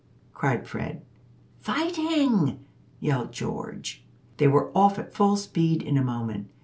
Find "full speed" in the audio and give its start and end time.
5.13-5.83